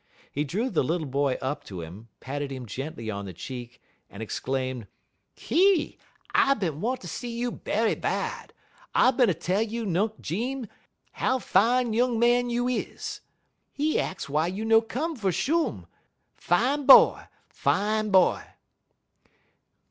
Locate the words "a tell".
9.29-9.61